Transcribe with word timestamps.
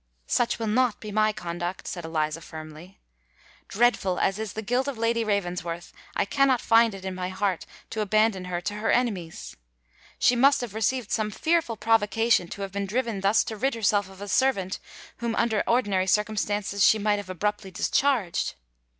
"Such 0.25 0.57
will 0.57 0.65
not 0.65 0.99
be 0.99 1.11
my 1.11 1.31
conduct," 1.31 1.85
said 1.87 2.03
Eliza, 2.05 2.41
firmly. 2.41 2.99
"Dreadful 3.67 4.17
as 4.19 4.39
is 4.39 4.53
the 4.53 4.63
guilt 4.63 4.87
of 4.87 4.97
Lady 4.97 5.23
Ravensworth, 5.23 5.93
I 6.15 6.25
cannot 6.25 6.59
find 6.59 6.95
it 6.95 7.05
in 7.05 7.13
my 7.13 7.29
heart 7.29 7.67
to 7.91 8.01
abandon 8.01 8.45
her 8.45 8.61
to 8.61 8.73
her 8.77 8.89
enemies. 8.89 9.55
She 10.17 10.35
must 10.35 10.61
have 10.61 10.73
received 10.73 11.11
some 11.11 11.29
fearful 11.29 11.77
provocation 11.77 12.47
to 12.47 12.63
have 12.63 12.71
been 12.71 12.87
driven 12.87 13.21
thus 13.21 13.43
to 13.43 13.55
rid 13.55 13.75
herself 13.75 14.09
of 14.09 14.21
a 14.23 14.27
servant 14.27 14.79
whom, 15.17 15.35
under 15.35 15.63
ordinary 15.67 16.07
circumstances, 16.07 16.83
she 16.83 16.97
might 16.97 17.17
have 17.17 17.29
abruptly 17.29 17.69
discharged." 17.69 18.55